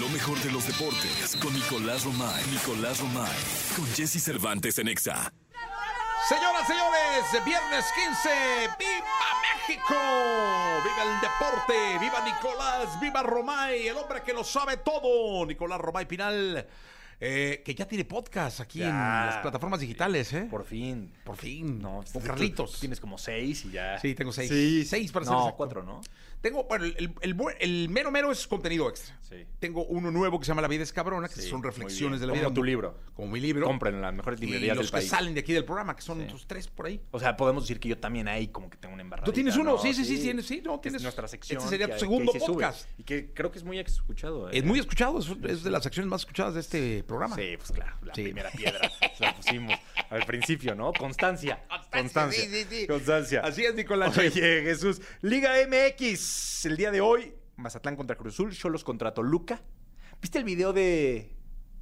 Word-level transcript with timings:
Lo 0.00 0.08
mejor 0.08 0.38
de 0.38 0.50
los 0.50 0.66
deportes 0.66 1.36
con 1.42 1.52
Nicolás 1.52 2.04
Romay. 2.04 2.42
Nicolás 2.46 3.00
Romay. 3.00 3.36
Con 3.76 3.86
Jesse 3.94 4.18
Cervantes 4.22 4.78
en 4.78 4.88
Exa. 4.88 5.30
Señoras, 6.26 6.66
señores, 6.66 7.44
viernes 7.44 7.84
15, 7.94 8.30
¡Viva 8.78 9.30
México! 9.42 9.94
¡Viva 10.84 11.02
el 11.02 11.20
deporte! 11.20 11.98
¡Viva 12.00 12.24
Nicolás! 12.24 12.98
¡Viva 12.98 13.22
Romay! 13.22 13.88
El 13.88 13.98
hombre 13.98 14.22
que 14.22 14.32
lo 14.32 14.42
sabe 14.42 14.78
todo. 14.78 15.44
Nicolás 15.44 15.78
Romay 15.78 16.06
Pinal, 16.06 16.66
eh, 17.20 17.62
que 17.64 17.74
ya 17.74 17.86
tiene 17.86 18.04
podcast 18.06 18.60
aquí 18.60 18.82
en 18.82 18.88
las 18.88 19.36
plataformas 19.42 19.80
digitales, 19.80 20.32
¿eh? 20.32 20.46
Por 20.50 20.64
fin. 20.64 21.12
Por 21.24 21.36
fin. 21.36 21.78
No, 21.80 22.02
Con 22.12 22.22
Carlitos. 22.22 22.80
Tienes 22.80 22.98
como 23.00 23.18
seis 23.18 23.64
y 23.66 23.72
ya. 23.72 23.98
Sí, 23.98 24.14
tengo 24.14 24.32
seis. 24.32 24.48
Sí. 24.48 24.84
Seis 24.86 25.12
para 25.12 25.24
ser 25.26 25.32
No, 25.34 25.40
exacto. 25.40 25.56
cuatro, 25.58 25.82
¿no? 25.82 26.00
Tengo, 26.40 26.64
bueno, 26.64 26.86
el, 27.20 27.88
mero 27.90 28.10
mero 28.10 28.32
es 28.32 28.46
contenido 28.46 28.88
extra. 28.88 29.14
Sí. 29.28 29.44
Tengo 29.58 29.84
uno 29.84 30.10
nuevo 30.10 30.38
que 30.38 30.46
se 30.46 30.48
llama 30.52 30.62
La 30.62 30.68
vida 30.68 30.82
es 30.82 30.90
cabrona, 30.92 31.28
que 31.28 31.34
Sí, 31.34 31.48
son 31.50 31.62
reflexiones 31.62 32.18
de 32.20 32.26
la 32.26 32.32
vida. 32.32 32.44
Como 32.44 32.54
tu 32.54 32.64
libro. 32.64 32.98
Como 33.14 33.28
mi 33.30 33.40
libro. 33.40 33.66
Compren 33.66 33.96
en 33.96 34.00
las 34.00 34.14
mejores 34.14 34.40
Y 34.40 34.46
librerías 34.46 34.74
los 34.74 34.86
del 34.86 34.90
que 34.90 34.96
país. 34.96 35.10
salen 35.10 35.34
de 35.34 35.40
aquí 35.40 35.52
del 35.52 35.66
programa, 35.66 35.94
que 35.94 36.00
son 36.00 36.18
Sí. 36.18 36.24
otros 36.24 36.46
tres 36.46 36.66
por 36.68 36.86
ahí. 36.86 36.98
O 37.10 37.20
sea, 37.20 37.36
podemos 37.36 37.64
decir 37.64 37.78
que 37.78 37.90
yo 37.90 37.98
también 37.98 38.26
ahí 38.26 38.48
como 38.48 38.70
que 38.70 38.78
tengo 38.78 38.94
una 38.94 39.02
embarrada. 39.02 39.26
¿Tú 39.26 39.32
tienes 39.32 39.54
uno? 39.56 39.76
Sí, 39.76 39.92
sí, 39.92 40.06
sí, 40.06 40.18
tienes- 40.18 40.46
sí, 40.46 40.62
no, 40.64 40.76
es 40.76 40.80
tienes- 40.80 41.02
nuestra 41.02 41.28
sección. 41.28 41.58
este 41.58 41.68
sería 41.68 41.92
tu 41.94 42.00
segundo 42.00 42.32
sube. 42.32 42.40
podcast. 42.40 42.88
Y 42.96 43.02
que 43.04 43.34
creo 43.34 43.50
que 43.52 43.58
es 43.58 43.64
muy 43.64 43.78
escuchado. 43.78 44.48
¿eh? 44.48 44.56
Es 44.56 44.64
muy 44.64 44.78
escuchado, 44.78 45.18
es, 45.18 45.28
es 45.46 45.62
de 45.62 45.70
las 45.70 45.82
secciones 45.82 46.08
más 46.08 46.22
escuchadas 46.22 46.54
de 46.54 46.60
este 46.60 47.04
programa. 47.10 47.36
Sí, 47.36 47.54
pues 47.56 47.72
claro, 47.72 47.96
la 48.02 48.14
Sí. 48.14 48.22
primera 48.24 48.50
piedra 48.56 48.90
la 49.18 49.34
pusimos 49.36 49.74
al 50.10 50.24
principio, 50.24 50.74
¿no? 50.74 50.92
Constancia. 50.92 51.62
Constancia. 51.92 52.42
sí, 52.42 52.48
sí, 52.48 52.66
sí. 52.68 52.86
Constancia. 52.86 53.42
Así 53.44 53.64
es, 53.64 53.74
Nicolás. 53.74 54.16
Oye, 54.18 54.30
Jesús. 54.62 55.00
Liga 55.22 55.52
MX. 55.68 56.66
El 56.66 56.76
día 56.76 56.90
de 56.90 57.00
hoy, 57.00 57.34
Mazatlán 57.56 57.96
contra 57.96 58.16
Cruz 58.16 58.34
Azul, 58.34 58.52
Cholos 58.56 58.84
contra 58.84 59.12
Toluca. 59.14 59.60
¿Viste 60.20 60.38
el 60.38 60.44
video 60.44 60.72
de, 60.72 61.36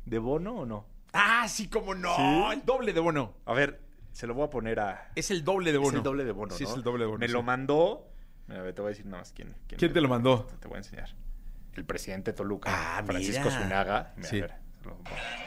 de 0.05 0.19
Bono 0.19 0.61
o 0.61 0.67
no? 0.67 0.87
Ah, 1.13 1.47
sí, 1.49 1.69
como 1.69 1.95
no. 1.95 2.53
El 2.53 2.65
doble 2.65 2.93
de 2.93 3.01
bono. 3.01 3.35
A 3.47 3.55
ver, 3.55 3.81
se 4.13 4.27
lo 4.27 4.35
voy 4.35 4.47
a 4.47 4.51
poner 4.51 4.79
a. 4.79 5.11
Es 5.15 5.31
el 5.31 5.43
doble 5.45 5.73
de 5.73 5.79
bono. 5.79 5.91
Es 5.91 5.95
el 5.97 6.03
doble 6.03 6.25
de 6.25 6.33
Bono, 6.33 6.55
Sí, 6.55 6.65
¿no? 6.65 6.71
es 6.71 6.77
el 6.77 6.83
doble 6.83 7.05
de 7.05 7.07
bono. 7.11 7.19
Me 7.19 7.29
lo 7.29 7.43
mandó. 7.43 8.11
Mira, 8.47 8.63
te 8.75 8.81
voy 8.83 8.89
a 8.89 8.91
decir 8.91 9.07
nada 9.07 9.19
más 9.23 9.33
quién. 9.33 9.55
¿Quién 9.67 9.93
te 9.93 10.01
lo 10.01 10.09
mandó? 10.09 10.47
Te 10.61 10.69
voy 10.69 10.77
a 10.77 10.79
enseñar. 10.79 11.09
El 11.75 11.85
presidente 11.85 12.33
de 12.33 12.37
Toluca, 12.37 12.71
Ah, 12.99 13.03
Francisco 13.05 13.45
mira. 13.49 13.63
Zunaga. 13.63 14.13
Mira, 14.17 14.29
a 14.29 14.33
ver, 14.33 14.55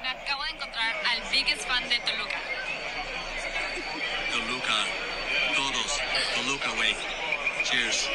Me 0.02 0.10
acabo 0.10 0.44
de 0.44 0.50
encontrar 0.52 0.96
al 1.06 1.22
biggest 1.32 1.68
fan 1.68 1.88
de 1.90 2.00
Toluca. 2.00 2.38
Toluca. 4.32 4.86
Todos. 5.56 6.00
Toluca, 6.36 6.70
güey. 6.76 6.96
Cheers. 7.64 8.10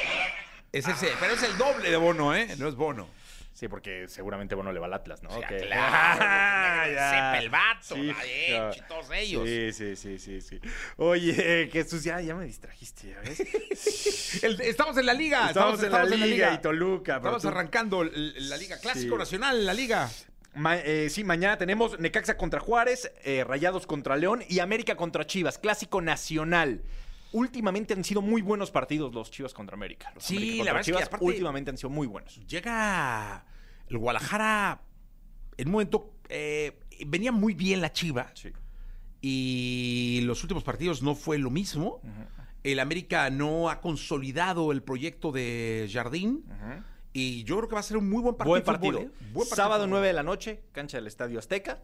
Es 0.73 0.89
ese, 0.89 1.13
pero 1.21 1.35
es 1.35 1.43
el 1.43 1.57
doble 1.57 1.91
de 1.91 1.97
bono, 1.97 2.35
¿eh? 2.35 2.55
No 2.59 2.69
es 2.69 2.75
bono. 2.75 3.09
Sí, 3.55 3.69
porque 3.69 4.07
seguramente 4.07 4.55
Bono 4.55 4.71
le 4.71 4.79
va 4.79 4.85
al 4.85 4.93
Atlas, 4.93 5.23
¿no? 5.23 5.41
Ya, 5.41 5.49
Que- 5.49 5.57
claro, 5.61 6.21
Ah, 6.23 6.87
ya. 6.95 7.09
Sepa 7.11 7.39
el 7.39 7.49
vato, 7.49 7.95
Sí, 7.95 8.13
la 8.53 8.71
todos 8.87 9.11
ellos. 9.15 9.49
Sí, 9.49 9.73
sí, 9.73 9.97
sí, 9.97 10.19
sí, 10.19 10.41
sí. 10.43 10.61
Oye, 10.99 11.71
Jesús, 11.73 12.05
ya, 12.05 12.21
ya 12.21 12.35
me 12.35 12.45
distrajiste, 12.45 13.09
¿ya 13.13 13.21
ves? 13.21 13.41
El- 14.45 14.61
estamos 14.61 14.99
en 14.99 15.07
la 15.07 15.15
liga. 15.15 15.49
Estamos, 15.49 15.83
en, 15.83 15.91
la, 15.91 16.05
liga 16.05 16.53
y 16.53 16.59
Toluca. 16.61 17.17
Estamos 17.17 17.41
tú- 17.41 17.49
arrancando 17.49 18.05
la 18.05 18.57
liga. 18.59 18.79
Clásico 18.79 19.15
Sí. 19.15 19.19
nacional, 19.21 19.65
la 19.65 19.73
liga. 19.73 20.11
Ma- 20.57 20.77
eh, 20.79 21.09
sí, 21.11 21.23
mañana 21.23 21.59
tenemos 21.59 21.99
Necaxa 22.01 22.37
contra 22.37 22.61
Juárez, 22.61 23.13
eh, 23.25 23.45
Rayados 23.45 23.87
contra 23.87 24.17
León 24.17 24.43
y 24.49 24.59
América 24.61 24.97
contra 24.97 25.27
Chivas. 25.27 25.59
Clásico 25.59 26.01
nacional. 26.01 26.83
Últimamente 27.33 27.93
han 27.95 28.03
sido 28.05 28.23
muy 28.23 28.41
buenos 28.41 28.71
partidos 28.71 29.13
los 29.15 29.31
Chivas 29.31 29.53
contra 29.53 29.75
América. 29.77 30.11
Los 30.15 30.25
Sí, 30.25 30.37
América 30.37 30.65
la 30.65 30.73
verdad 30.73 30.81
es 30.81 30.87
que 30.87 30.93
Chivas 30.93 31.09
aparte- 31.09 31.25
últimamente 31.27 31.71
han 31.71 31.77
sido 31.77 31.91
muy 31.91 32.07
buenos. 32.07 32.41
Llega 32.47 33.45
el 33.89 33.99
Guadalajara 33.99 34.81
en 35.57 35.69
un 35.69 35.73
momento. 35.73 36.13
eh, 36.29 36.79
venía 37.07 37.31
muy 37.31 37.55
bien 37.55 37.81
la 37.81 37.93
Chiva. 37.93 38.31
Sí. 38.35 38.51
y 39.29 40.21
los 40.25 40.43
últimos 40.45 40.63
partidos 40.63 41.03
no 41.03 41.15
fue 41.15 41.39
lo 41.39 41.51
mismo. 41.51 42.01
El 42.63 42.79
América 42.81 43.29
no 43.31 43.71
ha 43.71 43.81
consolidado 43.81 44.71
el 44.73 44.83
proyecto 44.83 45.33
de 45.33 45.89
Jardín 45.93 46.45
y 47.19 47.45
yo 47.45 47.57
creo 47.57 47.69
que 47.69 47.75
va 47.75 47.81
a 47.81 47.85
ser 47.85 47.97
un 47.97 48.09
muy 48.11 48.21
buen 48.23 48.35
partido. 48.35 48.51
Buen 48.53 48.63
fútbol, 48.63 48.81
partido. 48.81 49.01
¿eh? 49.01 49.11
Buen 49.33 49.49
partido 49.49 49.57
Sábado 49.57 49.83
de 49.83 49.87
fútbol. 49.89 49.91
9 50.01 50.07
de 50.09 50.13
la 50.13 50.23
noche, 50.23 50.63
cancha 50.73 50.97
del 50.99 51.07
Estadio 51.07 51.39
Azteca. 51.39 51.83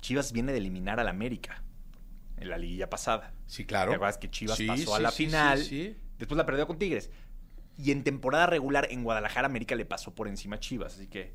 Chivas 0.00 0.32
viene 0.32 0.52
de 0.52 0.58
eliminar 0.58 1.00
al 1.00 1.08
América 1.08 1.62
en 2.36 2.50
la 2.50 2.58
liguilla 2.58 2.88
pasada. 2.88 3.32
Sí, 3.46 3.64
claro. 3.64 3.90
¿Te 3.90 3.96
acuerdas 3.96 4.18
que 4.18 4.30
Chivas 4.30 4.56
Sí, 4.56 4.66
pasó 4.66 4.94
a 4.94 5.00
la 5.00 5.10
sí, 5.10 5.24
final? 5.26 5.58
sí, 5.58 5.64
sí. 5.64 5.96
Después 6.18 6.36
la 6.36 6.46
perdió 6.46 6.66
con 6.66 6.78
Tigres. 6.78 7.10
Y 7.76 7.90
en 7.92 8.02
temporada 8.04 8.46
regular 8.46 8.88
en 8.90 9.02
Guadalajara, 9.04 9.46
América 9.46 9.74
le 9.76 9.84
pasó 9.84 10.14
por 10.14 10.28
encima 10.28 10.56
a 10.56 10.60
Chivas. 10.60 10.94
Así 10.94 11.06
que 11.08 11.32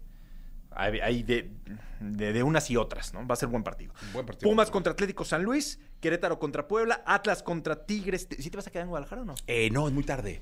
hay, 0.71 0.99
hay 0.99 1.23
de, 1.23 1.51
de- 1.99 2.33
de 2.33 2.43
unas 2.43 2.69
y 2.69 2.77
otras, 2.77 3.13
¿no? 3.13 3.25
Va 3.27 3.33
a 3.33 3.37
ser 3.37 3.49
buen 3.49 3.63
partido. 3.63 3.93
Buen 4.13 4.25
partido. 4.25 4.49
Pumas 4.49 4.69
contra 4.71 4.93
Atlético 4.93 5.23
San 5.25 5.43
Luis, 5.43 5.79
Querétaro 5.99 6.39
contra 6.39 6.67
Puebla, 6.67 7.01
Atlas 7.05 7.43
contra 7.43 7.85
Tigres. 7.85 8.27
¿Sí 8.39 8.49
te 8.49 8.57
vas 8.57 8.67
a 8.67 8.71
quedar 8.71 8.83
en 8.83 8.89
Guadalajara 8.89 9.21
o 9.21 9.25
no? 9.25 9.35
Eh, 9.47 9.69
no, 9.71 9.87
es 9.87 9.93
muy 9.93 10.03
tarde. 10.03 10.41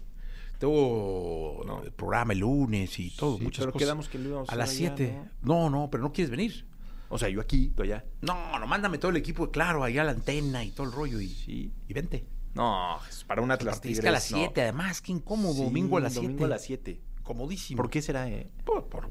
No. 0.69 1.81
el 1.83 1.91
programa 1.91 2.33
el 2.33 2.39
lunes 2.39 2.99
y 2.99 3.09
todo, 3.11 3.37
Sí, 3.37 3.43
muchas 3.43 3.59
pero 3.61 3.73
cosas. 3.73 3.85
quedamos 3.85 4.09
que 4.09 4.19
lo 4.19 4.29
íbamos 4.29 4.49
a 4.49 4.53
a 4.53 4.55
las 4.55 4.69
hacer 4.69 4.87
allá, 4.87 4.95
7. 4.97 5.21
No, 5.43 5.69
no, 5.69 5.89
pero 5.89 6.03
no 6.03 6.11
quieres 6.13 6.29
venir. 6.31 6.65
O 7.09 7.17
sea, 7.17 7.27
yo 7.29 7.41
aquí, 7.41 7.71
tú 7.75 7.83
allá. 7.83 8.05
No, 8.21 8.57
no, 8.57 8.67
mándame 8.67 8.97
todo 8.97 9.11
el 9.11 9.17
equipo, 9.17 9.51
claro, 9.51 9.83
allá 9.83 10.01
a 10.03 10.05
la 10.05 10.11
antena 10.11 10.63
y 10.63 10.71
todo 10.71 10.87
el 10.87 10.93
rollo 10.93 11.19
y, 11.19 11.27
Sí. 11.29 11.71
y 11.87 11.93
vente. 11.93 12.25
No, 12.53 12.99
Jesús, 13.05 13.23
para 13.23 13.41
un 13.41 13.51
Atlas 13.51 13.81
Es 13.83 13.99
que 13.99 14.07
a 14.07 14.11
las 14.11 14.29
no. 14.31 14.37
7, 14.37 14.61
además, 14.61 15.01
qué 15.01 15.11
incómodo, 15.11 15.53
Sí, 15.55 15.63
domingo 15.63 15.97
a 15.97 16.01
las 16.01 16.13
7. 16.13 16.27
Domingo 16.27 16.45
a 16.45 16.49
las 16.49 16.63
7. 16.63 17.01
Comodísimo. 17.23 17.77
¿Por 17.77 17.89
qué 17.89 18.01
será? 18.01 18.27
eh? 18.29 18.49
Por, 18.65 18.87
por, 18.89 19.09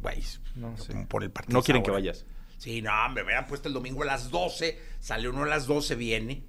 No 0.57 0.77
sé. 0.77 1.07
por- 1.09 1.23
el 1.25 1.31
partido. 1.31 1.59
No 1.59 1.63
quieren 1.63 1.83
que 1.83 1.91
vayas. 1.91 2.27
Sí, 2.59 2.83
no, 2.83 2.91
me 3.15 3.23
hubieran 3.23 3.47
puesto 3.47 3.69
el 3.69 3.75
domingo 3.75 4.03
a 4.03 4.07
las 4.07 4.31
12, 4.31 4.79
sale 4.99 5.29
uno 5.29 5.45
a 5.45 5.47
las 5.47 5.67
12, 5.67 5.95
viene 5.95 6.45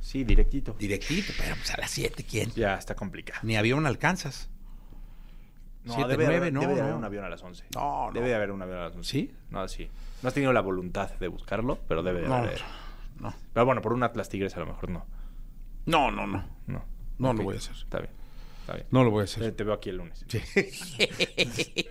Sí, 0.00 0.24
directito. 0.24 0.74
directito, 0.78 1.32
pero 1.38 1.54
pues 1.56 1.70
a 1.72 1.80
las 1.80 1.90
7, 1.90 2.24
¿quién? 2.28 2.50
Ya, 2.52 2.74
está 2.74 2.94
complicado. 2.94 3.40
Ni 3.42 3.56
avión 3.56 3.86
alcanzas. 3.86 4.48
No, 5.84 5.94
Siete, 5.94 6.10
debe, 6.16 6.36
haber, 6.36 6.52
no, 6.52 6.60
debe 6.60 6.74
no. 6.76 6.82
haber 6.82 6.94
un 6.94 7.04
avión 7.04 7.24
a 7.24 7.28
las 7.28 7.42
11. 7.42 7.64
No, 7.74 8.06
no. 8.08 8.12
Debe 8.12 8.28
de 8.28 8.34
haber 8.34 8.50
un 8.50 8.60
avión 8.62 8.78
a 8.78 8.84
las 8.84 8.96
11. 8.96 9.10
¿Sí? 9.10 9.32
No, 9.50 9.66
sí. 9.68 9.88
No 10.22 10.28
has 10.28 10.34
tenido 10.34 10.52
la 10.52 10.60
voluntad 10.60 11.10
de 11.18 11.28
buscarlo, 11.28 11.78
pero 11.88 12.02
debe 12.02 12.22
de 12.22 12.28
No, 12.28 12.34
haber. 12.36 12.60
no. 13.20 13.32
Pero 13.54 13.66
bueno, 13.66 13.80
por 13.80 13.92
un 13.92 14.02
Atlas 14.02 14.28
Tigres 14.28 14.54
a 14.56 14.60
lo 14.60 14.66
mejor 14.66 14.90
no. 14.90 15.06
No, 15.86 16.10
no, 16.10 16.26
no. 16.26 16.44
No, 16.66 16.84
No 17.18 17.32
lo 17.32 17.42
voy 17.44 17.54
a 17.54 17.58
hacer. 17.58 17.74
Está 17.76 17.98
bien. 18.00 18.12
Está 18.68 18.76
bien. 18.76 18.86
No 18.90 19.02
lo 19.02 19.10
voy 19.10 19.20
a 19.20 19.22
Eh, 19.22 19.24
hacer. 19.24 19.52
Te 19.52 19.64
veo 19.64 19.72
aquí 19.72 19.88
el 19.88 19.96
lunes. 19.96 20.22
Sí. 20.28 20.42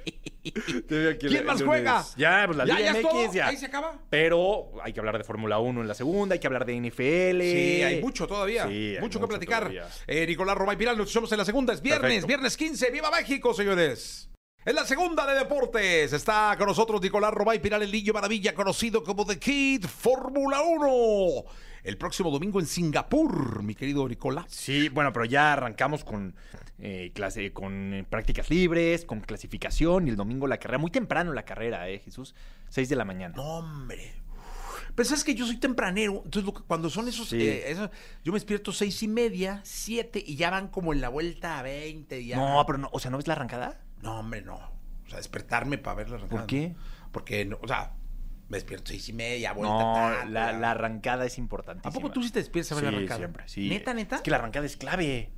Te 0.87 0.95
veo 0.95 1.11
aquí 1.11 1.25
el- 1.25 1.31
¿Quién 1.31 1.35
el 1.41 1.45
más 1.45 1.59
lunes. 1.59 1.65
juega? 1.67 2.05
Ya, 2.17 2.43
pues 2.45 2.57
la 2.57 2.65
¿Ya, 2.65 2.75
Liga 2.75 2.85
ya 2.85 2.91
es 2.99 3.03
MX 3.03 3.11
todo? 3.11 3.33
ya. 3.33 3.47
¿Ahí 3.47 3.57
se 3.57 3.65
acaba? 3.65 3.99
Pero 4.11 4.69
hay 4.83 4.93
que 4.93 4.99
hablar 4.99 5.17
de 5.17 5.23
Fórmula 5.23 5.57
1 5.59 5.81
en 5.81 5.87
la 5.87 5.93
segunda, 5.95 6.33
hay 6.33 6.39
que 6.39 6.47
hablar 6.47 6.65
de 6.65 6.75
NFL. 6.75 7.41
Sí, 7.41 7.83
hay 7.83 7.99
mucho 8.01 8.27
todavía. 8.27 8.67
Sí, 8.67 8.93
hay 8.95 9.01
mucho 9.01 9.19
que 9.19 9.27
platicar. 9.27 9.71
Eh, 10.05 10.25
Nicolás 10.27 10.55
Romay 10.55 10.77
Pilar, 10.77 10.95
nos 10.95 11.07
escuchamos 11.07 11.31
en 11.31 11.37
la 11.39 11.45
segunda. 11.45 11.73
Es 11.73 11.81
viernes, 11.81 12.01
Perfecto. 12.01 12.27
viernes 12.27 12.55
15. 12.57 12.91
¡Viva 12.91 13.09
México, 13.11 13.53
señores! 13.55 14.29
En 14.63 14.75
la 14.75 14.85
segunda 14.85 15.25
de 15.25 15.33
deportes 15.39 16.13
está 16.13 16.53
con 16.57 16.67
nosotros 16.67 17.01
Nicolás 17.01 17.33
Romay 17.33 17.59
Pilar, 17.59 17.81
el 17.81 17.91
niño 17.91 18.13
maravilla, 18.13 18.53
conocido 18.53 19.03
como 19.03 19.25
The 19.25 19.39
Kid 19.39 19.85
Fórmula 19.85 20.61
1. 20.61 21.43
El 21.83 21.97
próximo 21.97 22.29
domingo 22.31 22.59
en 22.59 22.65
Singapur, 22.65 23.63
mi 23.63 23.73
querido 23.73 24.05
Nicolás. 24.09 24.45
Sí, 24.49 24.89
bueno, 24.89 25.13
pero 25.13 25.23
ya 25.25 25.53
arrancamos 25.53 26.03
con, 26.03 26.35
eh, 26.79 27.11
clase, 27.13 27.51
con 27.53 27.93
eh, 27.93 28.03
prácticas 28.09 28.49
libres, 28.49 29.05
con 29.05 29.21
clasificación 29.21 30.07
y 30.07 30.11
el 30.11 30.15
domingo 30.15 30.47
la 30.47 30.57
carrera. 30.57 30.77
Muy 30.77 30.91
temprano 30.91 31.33
la 31.33 31.43
carrera, 31.45 31.89
¿eh, 31.89 31.99
Jesús? 31.99 32.35
6 32.69 32.89
de 32.89 32.95
la 32.95 33.05
mañana. 33.05 33.33
No, 33.35 33.43
hombre. 33.59 34.13
Pero 34.95 35.09
sabes 35.09 35.23
que 35.23 35.35
yo 35.35 35.45
soy 35.45 35.57
tempranero, 35.57 36.13
entonces 36.25 36.43
lo 36.43 36.53
que- 36.53 36.63
cuando 36.63 36.89
son 36.89 37.07
esos, 37.07 37.29
Sí. 37.29 37.37
eh, 37.39 37.75
yo 38.23 38.31
me 38.31 38.37
despierto 38.37 38.71
seis 38.71 39.01
y 39.03 39.07
media, 39.07 39.61
siete, 39.63 40.23
y 40.25 40.35
ya 40.37 40.49
van 40.49 40.69
como 40.69 40.91
en 40.91 41.01
la 41.01 41.09
vuelta 41.09 41.59
a 41.59 41.61
20. 41.61 42.25
Ya. 42.25 42.37
No, 42.37 42.63
pero 42.65 42.79
no, 42.79 42.89
o 42.91 42.99
sea, 42.99 43.11
¿no 43.11 43.17
ves 43.17 43.27
la 43.27 43.33
arrancada? 43.33 43.79
No, 44.01 44.19
hombre, 44.19 44.41
no. 44.41 44.55
O 44.55 45.09
sea, 45.09 45.17
despertarme 45.17 45.77
para 45.77 45.95
ver 45.97 46.09
la 46.09 46.15
arrancada. 46.15 46.41
¿Por 46.41 46.47
qué? 46.47 46.75
Porque, 47.11 47.45
no, 47.45 47.59
o 47.61 47.67
sea, 47.67 47.93
me 48.49 48.57
despierto 48.57 48.87
seis 48.87 49.07
y 49.09 49.13
media, 49.13 49.53
vuelta 49.53 49.73
No, 49.75 49.93
tal, 49.93 50.33
la, 50.33 50.51
la 50.53 50.71
arrancada 50.71 51.25
es 51.25 51.37
importantísima. 51.37 51.89
¿A 51.89 51.93
poco 51.93 52.11
tú 52.11 52.23
sí 52.23 52.31
te 52.31 52.39
despiertas 52.39 52.71
a 52.71 52.75
ver 52.75 52.85
la 52.85 52.89
Sí, 52.89 52.95
arrancada? 52.95 53.17
siempre, 53.19 53.43
sí. 53.47 53.69
¿Neta, 53.69 53.93
neta? 53.93 54.15
Es 54.17 54.21
que 54.23 54.31
la 54.31 54.37
arrancada 54.37 54.65
es 54.65 54.77
clave. 54.77 55.31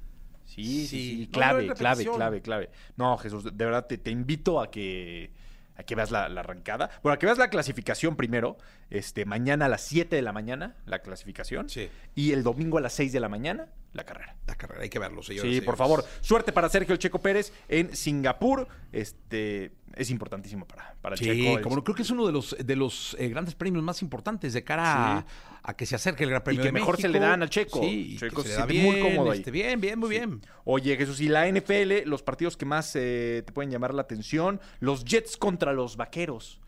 Sí, 0.49 0.87
sí, 0.87 0.87
Sí. 0.87 1.29
clave, 1.31 1.67
no 1.67 1.75
clave, 1.75 2.05
clave, 2.05 2.41
clave. 2.41 2.69
No, 2.97 3.17
Jesús, 3.17 3.43
de 3.43 3.51
verdad 3.65 3.85
te, 3.85 3.97
te 3.97 4.11
invito 4.11 4.59
a 4.59 4.69
que 4.71 5.31
a 5.75 5.83
que 5.83 5.95
veas 5.95 6.11
la, 6.11 6.27
la 6.27 6.41
arrancada. 6.41 6.89
Bueno, 7.01 7.13
a 7.13 7.19
que 7.19 7.25
veas 7.25 7.37
la 7.37 7.49
clasificación 7.49 8.17
primero. 8.17 8.57
Este, 8.89 9.23
mañana 9.23 9.67
a 9.67 9.69
las 9.69 9.81
7 9.81 10.13
de 10.13 10.21
la 10.21 10.33
mañana, 10.33 10.75
la 10.85 10.99
clasificación. 10.99 11.69
Sí. 11.69 11.87
Y 12.15 12.33
el 12.33 12.43
domingo 12.43 12.77
a 12.79 12.81
las 12.81 12.91
6 12.93 13.13
de 13.13 13.19
la 13.21 13.29
mañana, 13.29 13.69
la 13.93 14.03
carrera. 14.03 14.35
La 14.45 14.55
carrera, 14.55 14.81
hay 14.81 14.89
que 14.89 14.99
verlo, 14.99 15.23
señores. 15.23 15.53
Sí, 15.55 15.61
por 15.61 15.77
favor. 15.77 16.03
Suerte 16.19 16.51
para 16.51 16.67
Sergio 16.67 16.91
El 16.91 16.99
Checo 16.99 17.19
Pérez 17.19 17.53
en 17.69 17.95
Singapur. 17.95 18.67
Este 18.91 19.71
es 19.95 20.09
importantísimo 20.11 20.65
para, 20.67 20.95
para 21.01 21.17
Sí, 21.17 21.25
Checo. 21.25 21.61
como 21.61 21.83
creo 21.83 21.95
que 21.95 22.01
es 22.03 22.09
uno 22.11 22.25
de 22.25 22.31
los, 22.31 22.55
de 22.59 22.75
los 22.75 23.15
eh, 23.19 23.27
grandes 23.29 23.55
premios 23.55 23.83
más 23.83 24.01
importantes 24.01 24.53
de 24.53 24.63
cara 24.63 25.17
a, 25.17 25.25
a 25.63 25.73
que 25.75 25.85
se 25.85 25.95
acerque 25.95 26.23
el 26.23 26.29
Gran 26.29 26.43
Premio 26.43 26.61
que 26.61 26.67
de 26.67 26.71
mejor 26.71 26.97
se 26.99 27.07
le 27.09 27.19
dan 27.19 27.41
al 27.41 27.49
Checo. 27.49 27.81
Sí, 27.81 28.17
Checo 28.19 28.43
que 28.43 28.49
se 28.49 28.55
se 28.55 28.65
siente 28.65 28.73
muy 28.85 28.95
bien, 28.95 29.09
cómodo 29.15 29.31
ahí. 29.31 29.39
este, 29.39 29.51
bien, 29.51 29.79
bien, 29.81 29.99
muy 29.99 30.09
bien. 30.09 30.41
Oye, 30.65 30.95
Jesús, 30.97 31.19
y 31.21 31.29
la 31.29 31.47
NFL, 31.51 32.03
los 32.05 32.23
partidos 32.23 32.55
que 32.57 32.65
más 32.65 32.95
eh, 32.95 33.43
te 33.45 33.51
pueden 33.51 33.71
llamar 33.71 33.93
la 33.93 34.01
atención, 34.03 34.59
los 34.79 35.03
Jets 35.05 35.37
contra 35.37 35.73
los 35.73 35.97
Vaqueros. 35.97 36.59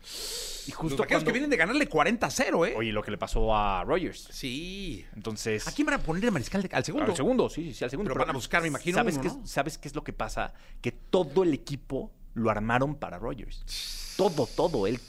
Y 0.64 0.70
Los 0.70 0.76
justo 0.78 0.98
vaqueros 0.98 1.22
cuando- 1.22 1.26
que 1.26 1.32
vienen 1.32 1.50
de 1.50 1.56
ganarle 1.56 1.88
40-0, 1.88 2.66
¿eh? 2.68 2.74
Oye, 2.76 2.92
lo 2.92 3.02
que 3.02 3.10
le 3.10 3.18
pasó 3.18 3.52
a 3.52 3.82
Rogers. 3.82 4.28
Sí. 4.30 5.04
Entonces, 5.16 5.66
¿A 5.66 5.72
quién 5.72 5.86
van 5.86 5.94
a 5.96 5.98
poner 5.98 6.24
el 6.24 6.30
mariscal 6.30 6.62
de, 6.62 6.68
al 6.72 6.84
segundo? 6.84 7.10
Al 7.10 7.16
segundo, 7.16 7.50
sí, 7.50 7.64
sí, 7.64 7.74
sí, 7.74 7.82
al 7.84 7.90
segundo. 7.90 8.10
Pero 8.12 8.20
van 8.20 8.30
a 8.30 8.32
buscar, 8.32 8.62
me 8.62 8.68
imagino, 8.68 8.96
¿sabes, 8.98 9.16
uno, 9.18 9.40
qué, 9.42 9.48
¿Sabes 9.48 9.76
qué 9.76 9.88
es 9.88 9.94
lo 9.96 10.04
que 10.04 10.12
pasa? 10.12 10.54
Que 10.80 10.92
todo 10.92 11.42
el 11.42 11.52
equipo 11.52 12.12
lo 12.34 12.50
armaron 12.50 12.94
para 12.94 13.18
Rogers. 13.18 14.14
Todo, 14.16 14.46
todo. 14.46 14.86
Él, 14.86 15.00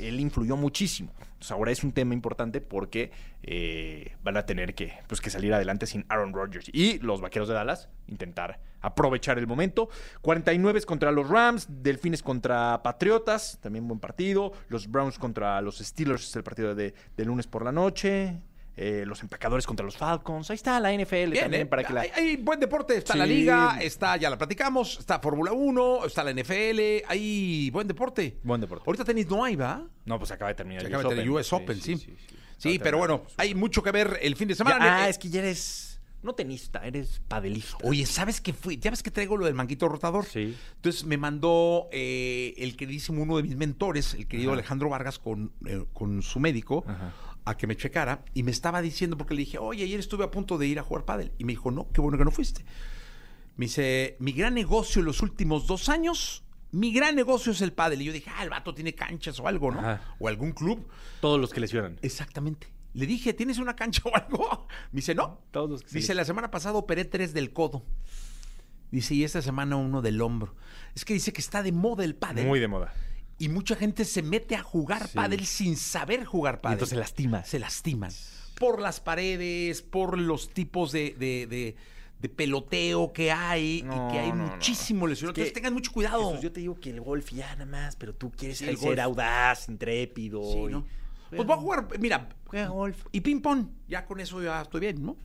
él 0.00 0.20
influyó 0.20 0.56
muchísimo. 0.56 1.12
Ahora 1.50 1.72
es 1.72 1.82
un 1.82 1.92
tema 1.92 2.14
importante 2.14 2.60
porque 2.60 3.10
eh, 3.42 4.14
van 4.22 4.36
a 4.36 4.46
tener 4.46 4.74
que, 4.74 4.92
pues, 5.08 5.20
que 5.20 5.30
salir 5.30 5.52
adelante 5.52 5.86
sin 5.86 6.04
Aaron 6.08 6.32
Rodgers. 6.32 6.70
Y 6.72 6.98
los 7.00 7.20
vaqueros 7.20 7.48
de 7.48 7.54
Dallas 7.54 7.88
intentar 8.06 8.60
aprovechar 8.80 9.38
el 9.38 9.46
momento. 9.46 9.88
49 10.20 10.82
contra 10.82 11.10
los 11.10 11.28
Rams, 11.28 11.66
Delfines 11.68 12.22
contra 12.22 12.82
Patriotas, 12.82 13.58
también 13.60 13.88
buen 13.88 14.00
partido. 14.00 14.52
Los 14.68 14.90
Browns 14.90 15.18
contra 15.18 15.60
los 15.60 15.78
Steelers, 15.78 16.28
es 16.28 16.36
el 16.36 16.44
partido 16.44 16.74
de, 16.74 16.94
de 17.16 17.24
lunes 17.24 17.46
por 17.46 17.64
la 17.64 17.72
noche. 17.72 18.40
Eh, 18.74 19.04
los 19.06 19.20
empacadores 19.20 19.66
contra 19.66 19.84
los 19.84 19.96
Falcons. 19.98 20.50
Ahí 20.50 20.54
está 20.54 20.80
la 20.80 20.92
NFL 20.92 21.30
Bien, 21.32 21.42
también 21.42 21.62
¿eh? 21.62 21.66
para 21.66 21.84
que 21.84 21.92
la. 21.92 22.00
hay, 22.02 22.10
hay 22.16 22.36
buen 22.36 22.58
deporte, 22.58 22.96
está 22.96 23.14
la 23.14 23.26
liga, 23.26 23.78
está, 23.82 24.16
ya 24.16 24.30
la 24.30 24.38
platicamos, 24.38 24.98
está 24.98 25.18
Fórmula 25.18 25.52
1, 25.52 26.06
está 26.06 26.24
la 26.24 26.32
NFL, 26.32 27.04
hay 27.06 27.68
buen 27.70 27.86
deporte. 27.86 28.38
Buen 28.42 28.62
deporte. 28.62 28.84
Ahorita 28.86 29.04
tenis 29.04 29.28
no 29.28 29.44
hay, 29.44 29.56
¿va? 29.56 29.86
No, 30.06 30.18
pues 30.18 30.30
acaba 30.30 30.48
de 30.48 30.54
terminar 30.54 30.84
el 30.86 30.90
de 30.90 31.04
tener 31.04 31.28
US 31.30 31.52
Open, 31.52 31.78
sí. 31.80 32.16
Sí, 32.56 32.78
pero 32.78 32.96
bueno, 32.96 33.24
hay 33.36 33.54
mucho 33.54 33.82
que 33.82 33.90
ver 33.90 34.18
el 34.22 34.36
fin 34.36 34.48
de 34.48 34.54
Ya- 34.54 34.58
semana. 34.58 35.02
ah, 35.02 35.08
es 35.08 35.18
que 35.18 35.28
ya 35.28 35.40
eres 35.40 36.00
no 36.22 36.34
tenista, 36.34 36.86
eres 36.86 37.20
padelista. 37.26 37.76
Oye, 37.82 38.06
¿sabes 38.06 38.40
qué 38.40 38.52
fui? 38.52 38.78
¿Ya 38.78 38.90
ves 38.92 39.02
que 39.02 39.10
traigo 39.10 39.36
lo 39.36 39.44
del 39.46 39.54
manguito 39.54 39.88
rotador? 39.88 40.24
Sí. 40.24 40.56
Entonces 40.76 41.04
me 41.04 41.16
mandó 41.16 41.88
eh, 41.90 42.54
el 42.58 42.76
queridísimo 42.76 43.22
uno 43.22 43.36
de 43.36 43.42
mis 43.42 43.56
mentores, 43.56 44.14
el 44.14 44.28
querido 44.28 44.50
Ajá. 44.52 44.60
Alejandro 44.60 44.88
Vargas, 44.88 45.18
con, 45.18 45.52
eh, 45.66 45.84
con 45.92 46.22
su 46.22 46.38
médico, 46.38 46.84
Ajá. 46.86 47.12
A 47.44 47.56
que 47.56 47.66
me 47.66 47.76
checara. 47.76 48.24
Y 48.34 48.42
me 48.42 48.50
estaba 48.50 48.82
diciendo, 48.82 49.16
porque 49.16 49.34
le 49.34 49.40
dije, 49.40 49.58
oye, 49.58 49.84
ayer 49.84 50.00
estuve 50.00 50.24
a 50.24 50.30
punto 50.30 50.58
de 50.58 50.66
ir 50.66 50.78
a 50.78 50.82
jugar 50.82 51.04
pádel. 51.04 51.32
Y 51.38 51.44
me 51.44 51.52
dijo, 51.52 51.70
no, 51.70 51.88
qué 51.92 52.00
bueno 52.00 52.18
que 52.18 52.24
no 52.24 52.30
fuiste. 52.30 52.64
Me 53.56 53.66
dice, 53.66 54.16
mi 54.18 54.32
gran 54.32 54.54
negocio 54.54 55.00
en 55.00 55.06
los 55.06 55.22
últimos 55.22 55.66
dos 55.66 55.88
años, 55.88 56.44
mi 56.70 56.92
gran 56.92 57.14
negocio 57.14 57.52
es 57.52 57.60
el 57.60 57.72
pádel. 57.72 58.02
Y 58.02 58.06
yo 58.06 58.12
dije, 58.12 58.30
ah, 58.34 58.42
el 58.42 58.50
vato 58.50 58.74
tiene 58.74 58.94
canchas 58.94 59.38
o 59.40 59.46
algo, 59.46 59.70
¿no? 59.70 59.80
Ajá. 59.80 60.16
O 60.18 60.28
algún 60.28 60.52
club. 60.52 60.88
Todos 61.20 61.40
los 61.40 61.52
que 61.52 61.60
lesionan. 61.60 61.98
Exactamente. 62.02 62.72
Le 62.94 63.06
dije, 63.06 63.32
¿tienes 63.32 63.58
una 63.58 63.76
cancha 63.76 64.02
o 64.08 64.16
algo? 64.16 64.66
Me 64.92 64.98
dice, 64.98 65.14
no. 65.14 65.40
Todos 65.50 65.70
los 65.70 65.82
que 65.82 65.88
se 65.90 65.98
Dice, 65.98 66.14
la 66.14 66.24
semana 66.24 66.50
pasada 66.50 66.76
operé 66.76 67.04
tres 67.04 67.34
del 67.34 67.52
codo. 67.52 67.84
Dice, 68.90 69.14
y 69.14 69.24
esta 69.24 69.40
semana 69.40 69.76
uno 69.76 70.02
del 70.02 70.20
hombro. 70.20 70.54
Es 70.94 71.04
que 71.04 71.14
dice 71.14 71.32
que 71.32 71.40
está 71.40 71.62
de 71.62 71.72
moda 71.72 72.04
el 72.04 72.14
pádel. 72.14 72.46
Muy 72.46 72.60
de 72.60 72.68
moda. 72.68 72.92
Y 73.38 73.48
mucha 73.48 73.74
gente 73.76 74.04
se 74.04 74.22
mete 74.22 74.54
a 74.54 74.62
jugar 74.62 75.08
Sí. 75.08 75.14
pádel 75.16 75.44
sin 75.46 75.76
saber 75.76 76.24
jugar 76.24 76.56
Y 76.56 76.62
pádel. 76.62 76.74
entonces 76.76 76.96
se 76.96 77.00
lastima. 77.00 77.44
Se 77.44 77.58
lastiman. 77.58 78.10
Por 78.58 78.80
las 78.80 79.00
paredes, 79.00 79.82
por 79.82 80.18
los 80.18 80.50
tipos 80.50 80.92
de, 80.92 81.14
de- 81.18 81.46
de- 81.46 81.76
de 82.20 82.28
peloteo 82.28 83.12
que 83.12 83.32
hay 83.32 83.82
No, 83.82 84.08
y 84.08 84.12
que 84.12 84.18
hay 84.20 84.28
no, 84.30 84.36
no. 84.46 84.52
muchísimo. 84.52 85.08
Es 85.08 85.18
que- 85.18 85.26
Entonces 85.26 85.52
tengan 85.52 85.72
mucho 85.74 85.90
cuidado. 85.92 86.28
Jesús, 86.28 86.42
yo 86.42 86.52
te 86.52 86.60
digo 86.60 86.76
que 86.78 86.90
el 86.90 87.00
golf 87.00 87.32
ya 87.32 87.50
nada 87.56 87.66
más, 87.66 87.96
pero 87.96 88.14
tú 88.14 88.30
quieres 88.30 88.58
Sí, 88.58 88.64
el 88.68 88.76
ser 88.76 88.90
golf. 88.90 88.98
audaz, 89.00 89.68
intrépido. 89.68 90.40
Sí, 90.44 90.58
y- 90.58 90.66
¿no? 90.70 90.86
Pues 91.30 91.44
voy 91.46 91.56
a 91.56 91.60
jugar, 91.60 91.88
mira, 91.98 92.28
Juega 92.46 92.68
golf. 92.68 93.06
y 93.10 93.20
ping-pong. 93.22 93.66
Ya 93.88 94.04
con 94.06 94.20
eso 94.20 94.40
ya 94.42 94.62
estoy 94.62 94.82
bien, 94.82 95.02
¿no? 95.04 95.16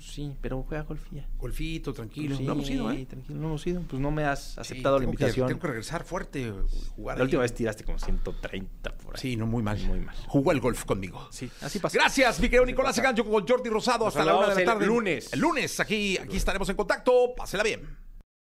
Pues 0.00 0.12
sí, 0.12 0.34
pero 0.40 0.62
juega 0.62 0.82
golf 0.84 1.02
ya. 1.12 1.28
Golfito, 1.36 1.92
tranquilo. 1.92 2.34
Sí, 2.34 2.42
no 2.44 2.52
hemos 2.52 2.70
ido, 2.70 2.90
¿eh? 2.90 3.04
Tranquilo, 3.04 3.38
no 3.38 3.48
hemos 3.48 3.66
ido. 3.66 3.82
Pues 3.82 4.00
no 4.00 4.10
me 4.10 4.24
has 4.24 4.52
Sí, 4.54 4.60
aceptado 4.60 4.96
la 4.98 5.00
que- 5.04 5.10
invitación. 5.10 5.46
tengo 5.46 5.60
que 5.60 5.66
regresar 5.66 6.04
fuerte, 6.04 6.50
jugar 6.96 7.18
La 7.18 7.22
ahí. 7.22 7.26
última 7.26 7.42
vez 7.42 7.52
tiraste 7.52 7.84
como 7.84 7.98
130 7.98 8.96
por 8.96 9.14
ahí. 9.16 9.20
Sí, 9.20 9.36
no, 9.36 9.46
muy 9.46 9.62
mal. 9.62 9.78
Muy 9.80 10.00
mal. 10.00 10.16
Jugó 10.26 10.52
el 10.52 10.60
golf 10.60 10.86
conmigo. 10.86 11.28
Sí, 11.30 11.50
así 11.60 11.78
pasa. 11.80 11.98
Gracias, 11.98 12.40
mi 12.40 12.46
querido 12.48 12.62
Así 12.62 12.72
Nicolás 12.72 12.92
pasa. 12.92 13.02
Segancho 13.02 13.24
con 13.26 13.46
Jordi 13.46 13.68
Rosado. 13.68 14.06
Nos 14.06 14.16
Hasta 14.16 14.24
la 14.24 14.36
una 14.38 14.42
de 14.44 14.48
la 14.48 14.54
saludamos 14.54 14.82
el 14.82 14.86
tarde. 14.86 14.86
lunes. 14.86 15.32
El 15.34 15.40
lunes, 15.40 15.80
aquí, 15.80 16.16
aquí 16.16 16.36
estaremos 16.38 16.66
en 16.70 16.76
contacto. 16.76 17.34
Pásela 17.36 17.62
bien. 17.62 17.82